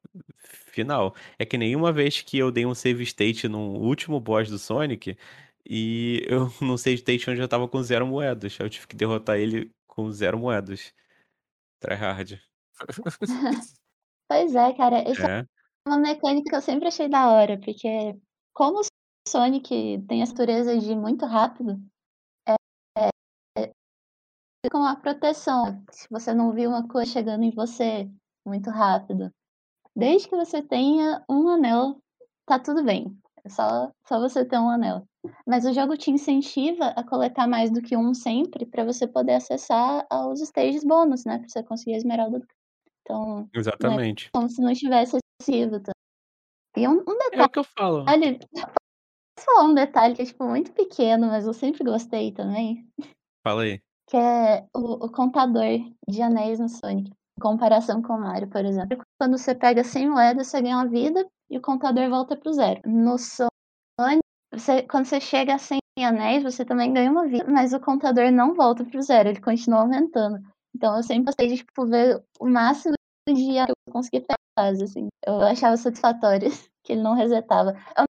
[0.45, 1.15] final.
[1.39, 5.17] É que nenhuma vez que eu dei um save state no último boss do Sonic,
[5.69, 8.59] e eu no save state onde eu tava com zero moedas.
[8.59, 10.93] Eu tive que derrotar ele com zero moedas.
[11.81, 12.41] Tryhard.
[14.29, 15.41] Pois é, cara, essa É.
[15.41, 15.47] é
[15.87, 18.17] uma mecânica que eu sempre achei da hora, porque
[18.53, 18.83] como o
[19.29, 21.81] Sonic tem a natureza de ir muito rápido,
[22.49, 22.55] é,
[23.59, 23.73] é,
[24.65, 25.83] fica uma proteção.
[25.91, 28.11] Se você não viu uma coisa chegando em você
[28.47, 29.31] muito rápido,
[29.95, 32.01] desde que você tenha um anel,
[32.47, 33.17] tá tudo bem.
[33.45, 35.05] É só, só você ter um anel.
[35.47, 39.35] Mas o jogo te incentiva a coletar mais do que um sempre, pra você poder
[39.35, 41.39] acessar aos stages bônus, né?
[41.39, 42.41] Pra você conseguir a esmeralda.
[43.03, 44.31] Então, Exatamente.
[44.33, 45.81] como se não tivesse excessivo.
[46.77, 48.05] E um, um É o que eu falo.
[48.05, 48.39] detalhe.
[49.35, 52.87] Posso falar um detalhe que é tipo, muito pequeno, mas eu sempre gostei também?
[53.47, 53.81] Fala aí.
[54.09, 57.11] Que é o, o contador de anéis no Sonic.
[57.11, 58.99] Em comparação com o Mario, por exemplo.
[59.21, 62.81] Quando você pega 100 moedas, você ganha uma vida e o contador volta pro zero.
[62.87, 67.73] No Sonic, você, quando você chega a 100 anéis, você também ganha uma vida, mas
[67.73, 70.43] o contador não volta pro zero, ele continua aumentando.
[70.75, 72.95] Então eu sempre gostei de tipo, ver o máximo
[73.29, 74.39] de que eu conseguia pegar,
[74.85, 75.09] assim.
[75.27, 76.49] Eu achava satisfatório
[76.83, 77.73] que ele não resetava.
[77.97, 78.03] É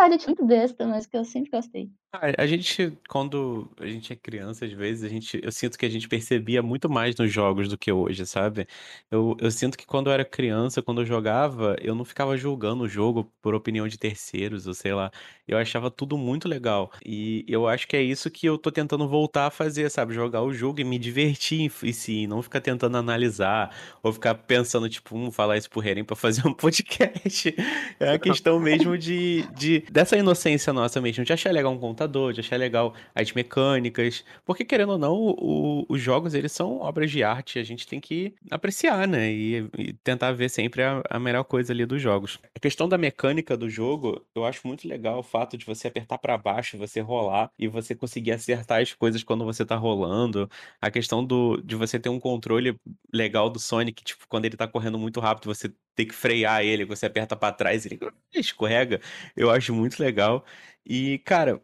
[0.00, 1.90] um fatality muito besta, mas que eu sempre gostei.
[2.12, 5.86] Ah, a gente, quando a gente é criança, às vezes, a gente, eu sinto que
[5.86, 8.66] a gente percebia muito mais nos jogos do que hoje, sabe?
[9.08, 12.82] Eu, eu sinto que quando eu era criança, quando eu jogava, eu não ficava julgando
[12.82, 15.12] o jogo por opinião de terceiros, ou sei lá.
[15.46, 16.90] Eu achava tudo muito legal.
[17.04, 20.12] E eu acho que é isso que eu tô tentando voltar a fazer, sabe?
[20.12, 24.34] Jogar o jogo e me divertir em em si, não ficar tentando analisar, ou ficar
[24.34, 27.54] pensando, tipo, um, falar isso pro Heren pra fazer um podcast.
[28.00, 32.32] É a questão mesmo de, de dessa inocência nossa mesmo, de achar legal um computador,
[32.32, 37.10] de achar legal as mecânicas, porque querendo ou não, o- os jogos eles são obras
[37.10, 39.30] de arte, a gente tem que apreciar, né?
[39.32, 42.38] E, e tentar ver sempre a, a melhor coisa ali dos jogos.
[42.54, 46.18] A questão da mecânica do jogo, eu acho muito legal o fato de você apertar
[46.18, 50.48] pra baixo, você rolar e você conseguir acertar as coisas quando você tá rolando.
[50.80, 52.76] A questão do, de você ter um controle
[53.12, 56.84] legal do Sonic, tipo, quando ele tá correndo muito rápido, você tem que frear ele,
[56.84, 57.98] você aperta pra trás, ele
[58.34, 59.00] escorrega.
[59.36, 60.44] Eu acho muito legal.
[60.84, 61.60] E, cara,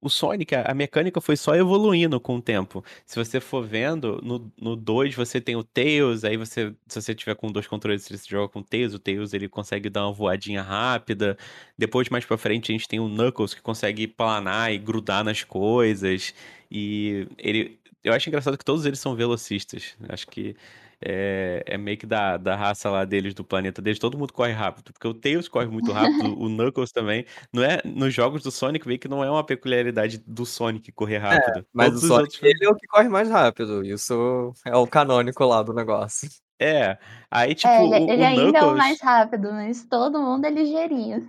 [0.00, 2.84] o Sonic, a mecânica foi só evoluindo com o tempo.
[3.06, 7.14] Se você for vendo, no, no 2 você tem o Tails, aí você, se você
[7.14, 10.12] tiver com dois controles, você joga com o Tails, o Tails ele consegue dar uma
[10.12, 11.38] voadinha rápida.
[11.78, 15.42] Depois, mais pra frente, a gente tem o Knuckles que consegue planar e grudar nas
[15.42, 16.34] coisas.
[16.70, 17.78] E ele.
[18.02, 19.94] Eu acho engraçado que todos eles são velocistas.
[20.08, 20.56] Acho que
[21.02, 24.52] é, é meio que da, da raça lá deles, do planeta deles, todo mundo corre
[24.52, 24.92] rápido.
[24.92, 27.24] Porque o Tails corre muito rápido, o Knuckles também.
[27.52, 31.18] Não é, nos jogos do Sonic, meio que não é uma peculiaridade do Sonic correr
[31.18, 31.66] rápido.
[31.72, 32.42] Mas Todos o Sonic, outros.
[32.42, 33.84] ele é o que corre mais rápido.
[33.84, 36.28] Isso é o canônico lá do negócio.
[36.62, 36.98] É.
[37.30, 38.76] Aí, tipo, é, ele, o, ele o ainda é o Knuckles.
[38.76, 41.26] mais rápido, mas todo mundo é ligeirinho.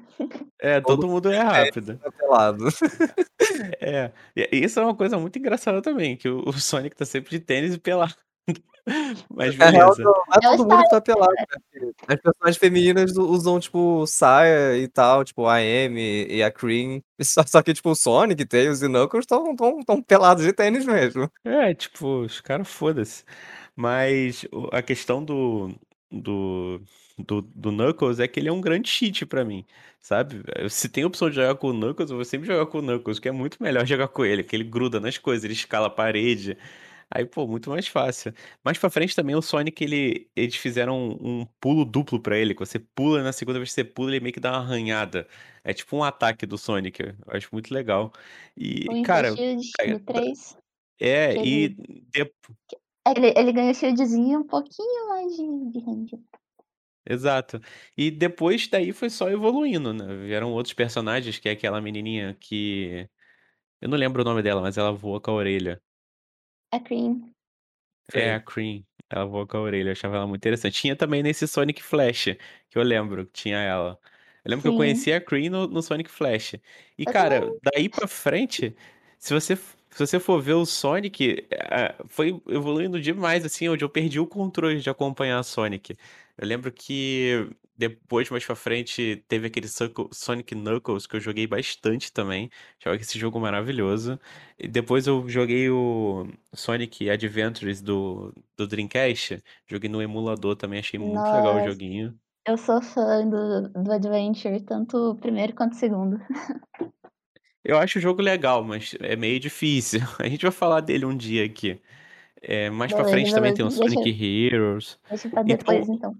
[0.59, 1.97] É, todo mundo é rápido.
[2.19, 2.65] Pelado.
[3.79, 4.11] É.
[4.35, 7.39] E isso é uma coisa muito engraçada também, que o, o Sonic tá sempre de
[7.39, 8.15] tênis e pelado.
[9.29, 10.03] Mas real, beleza.
[10.03, 11.91] não é É todo mundo que tá pelado, né?
[12.07, 17.01] As personagens femininas usam, tipo, saia e tal, tipo, a Amy e a Cream.
[17.21, 20.85] Só, só que, tipo, o Sonic, Tails e Knuckles estão tão, tão pelados de tênis
[20.85, 21.29] mesmo.
[21.45, 23.23] É, tipo, os caras foda-se.
[23.75, 25.69] Mas a questão do,
[26.11, 26.81] do,
[27.17, 29.65] do, do Knuckles é que ele é um grande cheat pra mim,
[29.99, 30.43] sabe?
[30.69, 32.81] Se tem a opção de jogar com o Knuckles, eu vou sempre jogar com o
[32.81, 35.87] Knuckles, que é muito melhor jogar com ele, que ele gruda nas coisas, ele escala
[35.87, 36.57] a parede.
[37.13, 38.33] Aí, pô, muito mais fácil.
[38.63, 42.53] Mais pra frente também o Sonic, ele, eles fizeram um, um pulo duplo pra ele,
[42.53, 45.27] que você pula, na segunda vez que você pula, ele meio que dá uma arranhada.
[45.63, 48.13] É tipo um ataque do Sonic, eu acho muito legal.
[48.55, 50.57] E, O cara, Shield é, do 3.
[51.01, 51.69] é, e ele-
[52.09, 52.31] de-
[53.07, 56.19] Ele, ele ganha o shieldzinho um pouquinho mais de, de range.
[57.05, 57.59] Exato.
[57.97, 60.05] E depois daí foi só evoluindo, né?
[60.27, 63.09] Vieram outros personagens, que é aquela menininha que.
[63.81, 65.81] Eu não lembro o nome dela, mas ela voa com a orelha.
[66.71, 67.31] A Cream.
[68.13, 68.83] É a Cream.
[69.09, 70.73] Ela voa com a orelha, eu achava ela muito interessante.
[70.81, 72.25] Tinha também nesse Sonic Flash,
[72.69, 73.99] que eu lembro que tinha ela.
[74.43, 74.77] Eu lembro que eu Sim.
[74.77, 76.53] conheci a Cream no, no Sonic Flash.
[76.97, 78.75] E, Eu cara, daí pra frente,
[79.19, 83.89] se você, se você for ver o Sonic, eh, foi evoluindo demais, assim, onde eu
[83.89, 85.97] perdi o controle de acompanhar a Sonic.
[86.37, 87.49] Eu lembro que
[87.81, 89.67] depois, mais pra frente, teve aquele
[90.11, 92.49] Sonic Knuckles que eu joguei bastante também.
[92.79, 94.19] Joguei esse jogo maravilhoso.
[94.59, 99.41] E depois eu joguei o Sonic Adventures do, do Dreamcast.
[99.67, 102.17] Joguei no emulador também, achei muito legal o joguinho.
[102.45, 106.19] Eu sou fã do, do Adventure, tanto o primeiro quanto o segundo.
[107.63, 110.01] Eu acho o jogo legal, mas é meio difícil.
[110.19, 111.79] A gente vai falar dele um dia aqui.
[112.41, 113.83] É, mais pra Beleza, frente também tem o beleza.
[113.89, 114.99] Sonic Heroes.
[115.09, 116.15] Deixa pra Então, depois, então.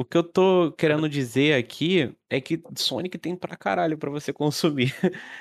[0.00, 4.32] O que eu tô querendo dizer aqui é que Sonic tem pra caralho pra você
[4.32, 4.94] consumir.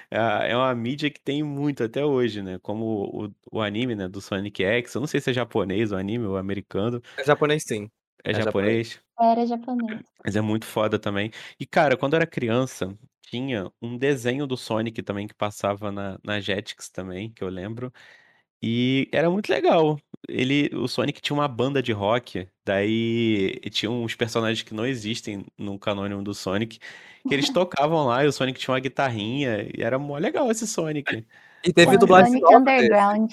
[0.10, 2.58] É uma mídia que tem muito até hoje, né?
[2.58, 4.96] Como o, o anime, né, do Sonic X.
[4.96, 7.00] Eu não sei se é japonês o anime ou americano.
[7.20, 7.88] É japonês, sim.
[8.24, 10.02] É, É japonês, Era japonês.
[10.26, 11.30] mas é muito foda também.
[11.60, 16.18] E, cara, quando eu era criança, tinha um desenho do Sonic também que passava na,
[16.24, 17.94] na Jetix também, que eu lembro.
[18.62, 20.00] E era muito legal.
[20.28, 25.46] Ele, o Sonic tinha uma banda de rock, daí tinha uns personagens que não existem
[25.58, 29.82] no canônico do Sonic, que eles tocavam lá e o Sonic tinha uma guitarrinha, e
[29.82, 31.26] era mó legal esse Sonic.
[31.64, 32.78] E teve Sonic dublagem nova desse.
[32.86, 33.32] Underground.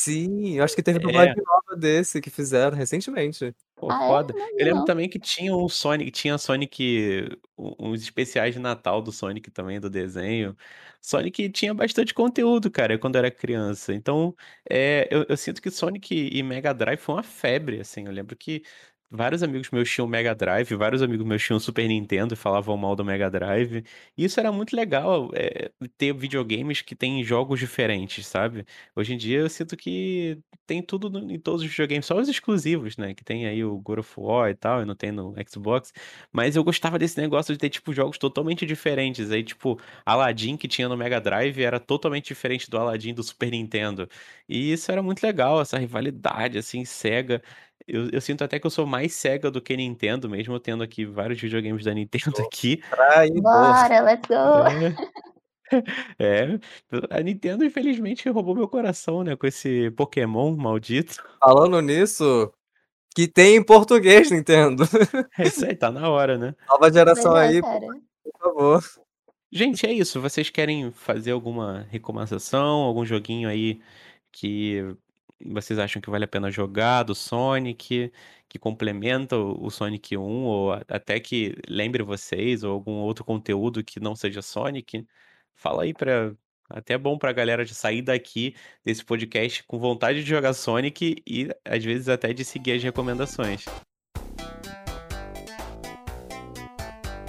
[0.00, 1.02] Sim, eu acho que teve É.
[1.02, 3.54] dublagem nova desse que fizeram recentemente.
[3.78, 4.08] Pô, Ah, é?
[4.08, 4.34] foda.
[4.34, 4.84] Não vi, Eu lembro não.
[4.84, 9.88] também que tinha um Sonic, tinha Sonic, uns especiais de Natal do Sonic também, do
[9.88, 10.56] desenho.
[11.00, 13.94] Sonic tinha bastante conteúdo, cara, quando eu era criança.
[13.94, 14.34] Então,
[14.68, 18.04] é, eu, eu sinto que Sonic e Mega Drive foi uma febre, assim.
[18.06, 18.62] Eu lembro que
[19.10, 22.94] vários amigos meus tinham Mega Drive, vários amigos meus tinham Super Nintendo e falavam mal
[22.96, 23.84] do Mega Drive.
[24.16, 28.64] E isso era muito legal, é, ter videogames que têm jogos diferentes, sabe?
[28.94, 32.28] Hoje em dia eu sinto que tem tudo no- em todos os videogames, só os
[32.28, 33.14] exclusivos, né?
[33.14, 35.92] Que tem aí o God of War e tal, e não tem no Xbox.
[36.32, 39.30] Mas eu gostava desse negócio de ter, tipo, jogos totalmente diferentes.
[39.30, 43.50] Aí, tipo, Aladdin que tinha no Mega Drive era totalmente diferente do Aladdin do Super
[43.50, 44.08] Nintendo.
[44.48, 47.42] E isso era muito legal, essa rivalidade, assim, Sega.
[47.88, 50.82] Eu, eu sinto até que eu sou mais Sega do que Nintendo, mesmo eu tendo
[50.82, 52.82] aqui vários videogames da Nintendo aqui.
[52.90, 53.42] Traidor.
[53.42, 54.34] Bora, let's go!
[54.34, 54.94] É.
[56.18, 56.58] É,
[57.10, 61.22] a Nintendo infelizmente roubou meu coração, né, com esse Pokémon maldito.
[61.38, 62.50] Falando nisso,
[63.14, 64.84] que tem em português, Nintendo.
[65.38, 66.54] É isso aí, tá na hora, né?
[66.66, 67.86] Nova geração Pois é, aí, cara.
[68.24, 68.84] por favor.
[69.52, 70.20] Gente, é isso.
[70.20, 73.80] Vocês querem fazer alguma recomendação, algum joguinho aí
[74.32, 74.96] que
[75.44, 78.12] vocês acham que vale a pena jogar do Sonic,
[78.48, 84.00] que complementa o Sonic 1, ou até que lembre vocês, ou algum outro conteúdo que
[84.00, 85.06] não seja Sonic?
[85.54, 86.34] Fala aí pra.
[86.70, 91.16] Até é bom pra galera de sair daqui desse podcast com vontade de jogar Sonic
[91.26, 93.64] e às vezes até de seguir as recomendações.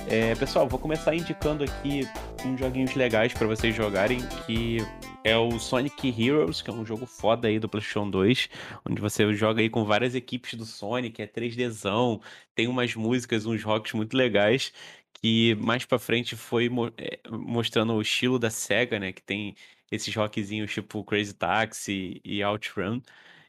[0.10, 2.02] É, pessoal, vou começar indicando aqui
[2.46, 4.80] uns joguinhos legais pra vocês jogarem, que
[5.24, 8.50] é o Sonic Heroes, que é um jogo foda aí do PlayStation 2,
[8.90, 12.22] onde você joga aí com várias equipes do Sonic, é 3Dzão,
[12.56, 14.74] tem umas músicas, uns rocks muito legais,
[15.14, 19.56] que mais pra frente foi é, mostrando o estilo da SEGA, né, que tem
[19.92, 23.02] esses rockzinhos tipo Crazy Taxi e OutRun,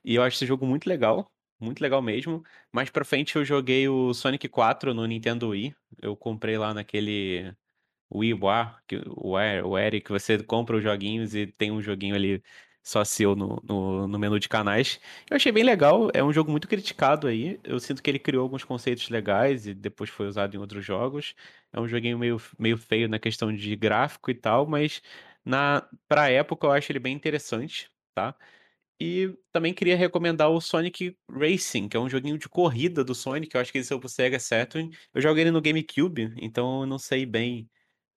[0.05, 1.31] e eu acho esse jogo muito legal,
[1.61, 2.43] muito legal mesmo.
[2.73, 7.55] Mais pra frente eu joguei o Sonic 4 no Nintendo Wii, eu comprei lá naquele
[8.11, 12.43] O Air, o Air, que você compra os joguinhos e tem um joguinho ali
[12.83, 14.99] só seu no, no, no menu de canais.
[15.31, 17.61] Eu achei bem legal, é um jogo muito criticado aí.
[17.63, 21.35] Eu sinto que ele criou alguns conceitos legais e depois foi usado em outros jogos.
[21.73, 25.03] É um joguinho meio, meio feio na questão de gráfico e tal, mas
[25.45, 28.35] na, pra época eu acho ele bem interessante, tá?
[29.01, 33.55] E também queria recomendar o Sonic Racing, que é um joguinho de corrida do Sonic.
[33.55, 34.91] Eu acho que ele saiu pro Sega Saturn.
[35.15, 37.69] Eu joguei ele no GameCube, então eu não sei bem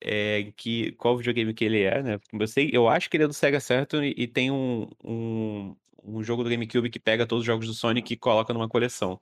[0.03, 2.19] é, que, qual videogame que ele é, né?
[2.31, 6.23] Eu sei, eu acho que ele é do Sega Saturn e tem um, um, um
[6.23, 9.19] jogo do GameCube que pega todos os jogos do Sonic e coloca numa coleção.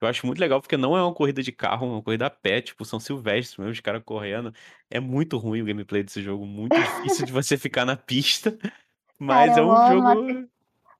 [0.00, 2.30] Eu acho muito legal porque não é uma corrida de carro, é uma corrida a
[2.30, 4.54] pé, tipo São Silvestre mesmo, os caras correndo.
[4.88, 8.56] É muito ruim o gameplay desse jogo, muito difícil de você ficar na pista.
[9.18, 10.48] Mas Cara, é um amo a jogo.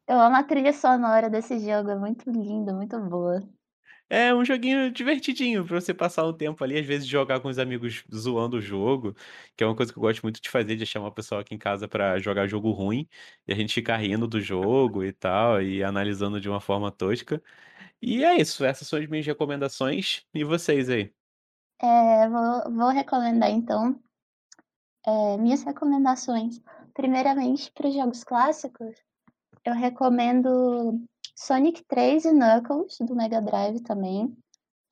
[0.07, 3.43] Eu amo a trilha sonora desse jogo, é muito linda, muito boa.
[4.13, 7.61] É um joguinho divertidinho pra você passar um tempo ali, às vezes jogar com os
[7.61, 9.15] amigos zoando o jogo,
[9.57, 11.55] que é uma coisa que eu gosto muito de fazer, de chamar o pessoal aqui
[11.55, 13.09] em casa pra jogar jogo ruim,
[13.47, 17.41] e a gente ficar rindo do jogo e tal, e analisando de uma forma tosca.
[18.03, 20.27] E é isso, essas são as minhas recomendações.
[20.35, 21.13] E vocês aí?
[21.81, 23.97] É, vou, vou recomendar então
[25.07, 26.61] é, minhas recomendações.
[26.95, 28.97] Primeiramente, para os jogos clássicos,
[29.65, 31.01] eu recomendo
[31.41, 34.37] Sonic 3 e Knuckles do Mega Drive também.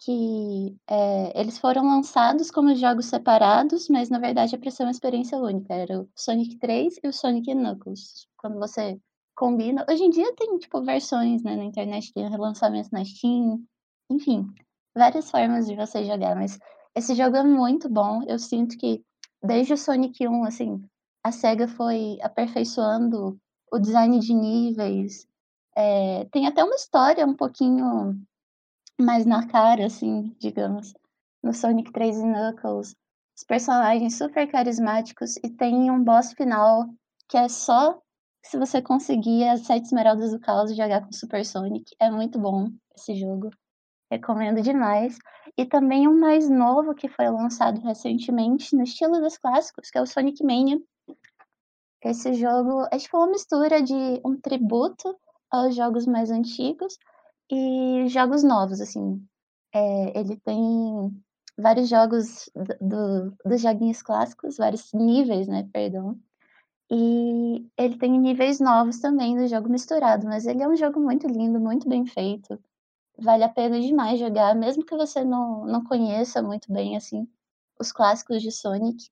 [0.01, 4.93] Que é, eles foram lançados como jogos separados, mas na verdade é para ser uma
[4.93, 5.75] experiência única.
[5.75, 8.27] Era o Sonic 3 e o Sonic Knuckles.
[8.39, 8.99] Quando você
[9.37, 9.85] combina.
[9.91, 13.63] Hoje em dia tem tipo versões né, na internet, tem relançamentos na Steam,
[14.11, 14.47] enfim,
[14.97, 16.59] várias formas de você jogar, mas
[16.95, 18.23] esse jogo é muito bom.
[18.27, 19.05] Eu sinto que
[19.43, 20.83] desde o Sonic 1, assim,
[21.23, 23.39] a SEGA foi aperfeiçoando
[23.71, 25.28] o design de níveis.
[25.81, 28.21] É, tem até uma história um pouquinho
[29.01, 30.93] mais na cara, assim, digamos,
[31.41, 32.97] no Sonic 3 e Knuckles.
[33.37, 36.85] Os personagens super carismáticos e tem um boss final
[37.29, 37.97] que é só
[38.45, 41.95] se você conseguir as sete esmeraldas do caos jogar com Super Sonic.
[42.01, 43.49] É muito bom esse jogo.
[44.11, 45.17] Recomendo demais.
[45.57, 50.03] E também um mais novo que foi lançado recentemente, no estilo dos clássicos, que é
[50.03, 50.81] o Sonic Mania.
[52.03, 55.17] Esse jogo é tipo uma mistura de um tributo
[55.51, 56.99] aos jogos mais antigos
[57.51, 59.23] e jogos novos, assim.
[59.75, 61.23] É, ele tem
[61.59, 66.19] vários jogos do, do, dos joguinhos clássicos, vários níveis, né, perdão.
[66.91, 71.27] E ele tem níveis novos também do jogo misturado, mas ele é um jogo muito
[71.27, 72.59] lindo, muito bem feito.
[73.19, 77.29] Vale a pena demais jogar, mesmo que você não, não conheça muito bem, assim,
[77.79, 79.11] os clássicos de Sonic.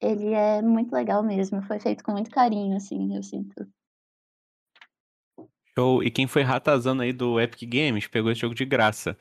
[0.00, 3.66] Ele é muito legal mesmo, foi feito com muito carinho, assim, eu sinto.
[5.78, 6.02] Show.
[6.02, 9.16] E quem foi ratazando aí do Epic Games pegou esse jogo de graça.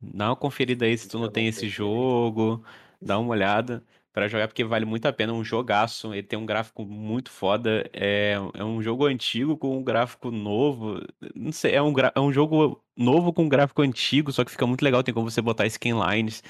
[0.00, 2.64] Dá uma conferida aí se tu não tem esse jogo,
[3.00, 3.84] dá uma olhada.
[4.12, 5.32] para jogar, porque vale muito a pena.
[5.32, 7.88] É um jogaço, ele tem um gráfico muito foda.
[7.92, 11.00] É, é um jogo antigo com um gráfico novo.
[11.34, 14.66] Não sei, é um, é um jogo novo com um gráfico antigo, só que fica
[14.66, 15.02] muito legal.
[15.04, 16.42] Tem como você botar skinlines.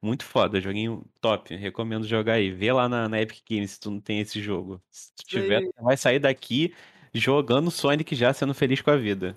[0.00, 1.56] Muito foda, joguinho top.
[1.56, 2.50] Recomendo jogar aí.
[2.52, 4.80] Vê lá na, na Epic Games se tu não tem esse jogo.
[4.90, 6.72] Se tu tiver, vai sair daqui
[7.14, 9.36] jogando Sonic já sendo feliz com a vida.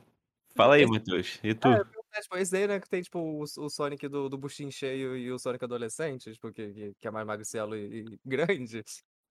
[0.56, 1.40] Fala aí, Matheus.
[1.44, 1.68] E tu?
[1.70, 1.84] É,
[2.22, 5.32] tipo, esse daí, né, que tem, tipo, o, o Sonic do, do buchinho cheio e
[5.32, 8.84] o Sonic adolescente, tipo, que, que é mais magricelo e, e grande.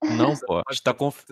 [0.03, 0.62] Não, pô.
[0.83, 1.24] Tá conf...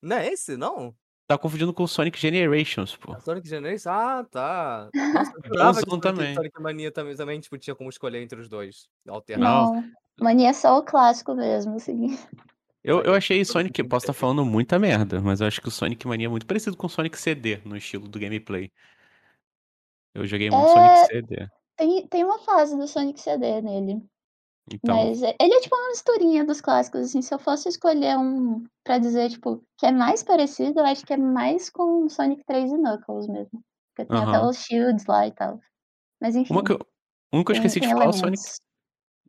[0.00, 0.94] Não é esse, não?
[1.26, 3.14] Tá confundindo com o Sonic Generations, pô.
[3.14, 3.86] A Sonic Generations?
[3.86, 4.90] Ah, tá.
[4.94, 6.34] Nossa, eu jurava que Sonic, também.
[6.34, 8.86] Sonic Mania também, também, tipo, tinha como escolher entre os dois.
[9.08, 9.72] Alternar.
[9.72, 12.18] Não, Mania é só o clássico mesmo, assim.
[12.84, 15.70] Eu, eu achei Sonic, posso estar tá falando muita merda, mas eu acho que o
[15.70, 18.72] Sonic Mania é muito parecido com o Sonic CD no estilo do gameplay.
[20.14, 20.96] Eu joguei muito é...
[20.96, 21.48] Sonic CD.
[21.76, 24.02] Tem, tem uma fase do Sonic CD nele.
[24.72, 24.96] Então.
[24.96, 27.22] Mas é, ele é tipo uma misturinha dos clássicos, assim.
[27.22, 31.12] Se eu fosse escolher um pra dizer, tipo, que é mais parecido, eu acho que
[31.12, 33.62] é mais com Sonic 3 e Knuckles mesmo.
[33.94, 35.60] Porque tem até os shields lá e tal.
[36.20, 36.52] Mas enfim.
[36.52, 36.78] Uma que eu,
[37.32, 38.42] uma que eu esqueci de falar, o Sonic.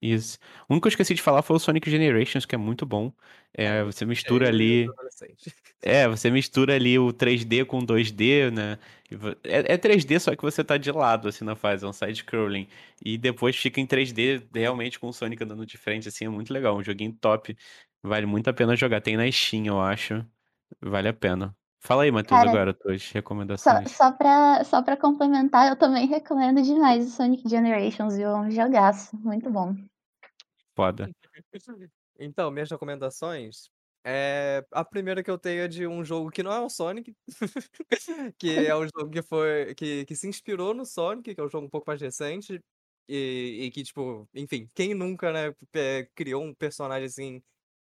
[0.04, 0.38] Isso.
[0.68, 3.10] O único que eu esqueci de falar foi o Sonic Generations, que é muito bom.
[3.54, 4.86] É, você mistura ali.
[5.86, 8.80] É, você mistura ali o 3D com 2D, né?
[9.44, 12.70] É, é 3D, só que você tá de lado, assim, na fase, é um side-scrolling.
[13.04, 16.54] E depois fica em 3D, realmente, com o Sonic andando de frente, assim, é muito
[16.54, 16.78] legal.
[16.78, 17.58] Um joguinho top.
[18.02, 19.02] Vale muito a pena jogar.
[19.02, 20.26] Tem na Steam, eu acho.
[20.82, 21.54] Vale a pena.
[21.82, 23.92] Fala aí, Matheus, Cara, agora, tuas recomendações.
[23.92, 28.30] Só, só, pra, só pra complementar, eu também recomendo demais o Sonic Generations, viu?
[28.30, 29.76] Um jogaço, muito bom.
[30.76, 31.10] Foda.
[32.20, 33.70] Então, minhas recomendações.
[34.06, 37.16] É, a primeira que eu tenho é de um jogo que não é o Sonic,
[38.38, 41.50] que é um jogo que foi que, que se inspirou no Sonic, que é um
[41.50, 42.60] jogo um pouco mais recente,
[43.10, 45.56] e, e que, tipo, enfim, quem nunca, né,
[46.16, 47.42] criou um personagem assim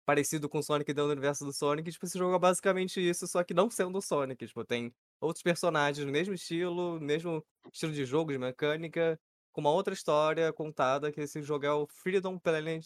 [0.06, 3.28] parecido com o Sonic dentro do universo do Sonic, tipo, esse jogo é basicamente isso,
[3.28, 7.92] só que não sendo o Sonic, tipo, tem outros personagens no mesmo estilo, mesmo estilo
[7.94, 9.20] de jogo, de mecânica,
[9.56, 12.86] com uma outra história contada, que esse jogo é o Freedom Planet.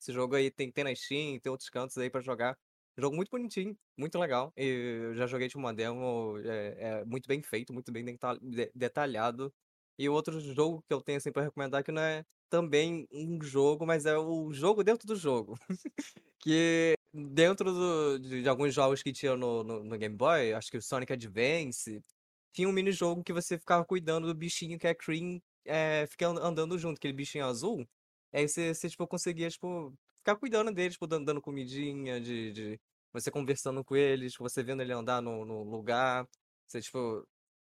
[0.00, 2.58] Esse jogo aí tem, tem na Steam, tem outros cantos aí para jogar.
[2.98, 4.52] Jogo muito bonitinho, muito legal.
[4.56, 8.04] E eu já joguei de uma demo, é, é muito bem feito, muito bem
[8.74, 9.54] detalhado.
[9.96, 13.86] E outro jogo que eu tenho assim para recomendar que não é também um jogo,
[13.86, 15.56] mas é o jogo dentro do jogo.
[16.40, 20.72] que dentro do, de, de, alguns jogos que tinha no, no, no, Game Boy, acho
[20.72, 22.02] que o Sonic Advance,
[22.52, 26.26] tinha um mini jogo que você ficava cuidando do bichinho que é Cream é, fica
[26.28, 27.86] andando junto, aquele bichinho azul.
[28.32, 32.80] Aí você, você tipo, conseguia, tipo, ficar cuidando dele, tipo, dando, dando comidinha, de, de
[33.12, 36.28] você conversando com eles, tipo, você vendo ele andar no, no lugar.
[36.66, 37.26] Você, tipo.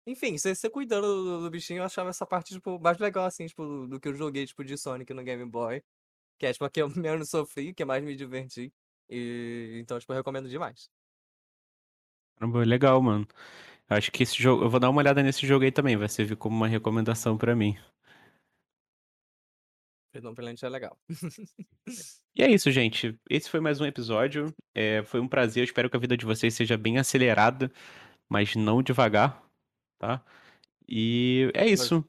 [0.07, 3.47] Enfim, você, você cuidando do, do, bichinho, eu achava essa parte, tipo, mais legal, assim,
[3.47, 5.83] tipo, do, do, que eu joguei, tipo, de Sonic no Game Boy.
[6.39, 8.73] Que é, tipo, a que eu menos sofri, que mais me diverti.
[9.09, 10.91] E então, tipo, eu recomendo demais.
[12.37, 13.27] Caramba, legal, mano.
[13.89, 14.65] Acho que esse jogo.
[14.65, 17.55] Eu vou dar uma olhada nesse jogo aí também, vai servir como uma recomendação para
[17.55, 17.77] mim.
[20.13, 20.97] Perdão pela é legal.
[22.37, 23.19] e é isso, gente.
[23.29, 24.55] Esse foi mais um episódio.
[24.73, 25.63] É, foi um prazer.
[25.63, 27.71] Eu espero que a vida de vocês seja bem acelerada,
[28.29, 29.43] mas não devagar,
[29.99, 30.25] tá?
[30.89, 32.05] E é isso.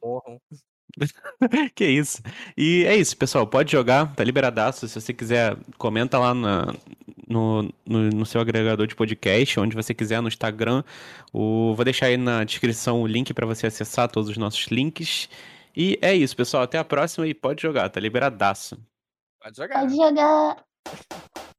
[1.75, 2.21] que isso.
[2.57, 3.45] E é isso, pessoal.
[3.45, 4.87] Pode jogar, tá liberadaço.
[4.87, 6.73] Se você quiser, comenta lá na,
[7.27, 10.83] no, no, no, seu agregador de podcast, onde você quiser, no Instagram.
[11.33, 15.29] O, vou deixar aí na descrição o link para você acessar todos os nossos links.
[15.75, 16.63] E é isso, pessoal.
[16.63, 18.77] Até a próxima e pode jogar, tá liberadaço.
[19.41, 19.81] Pode jogar.
[19.81, 21.54] Pode jogar.